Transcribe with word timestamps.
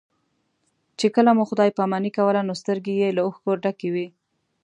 چې 0.99 1.07
کله 1.15 1.31
مو 1.37 1.43
خدای 1.49 1.69
پاماني 1.77 2.11
کوله 2.17 2.41
نو 2.47 2.53
سترګې 2.61 2.93
یې 3.01 3.09
له 3.15 3.21
اوښکو 3.25 3.51
ډکې 3.63 3.89
وې. 3.93 4.07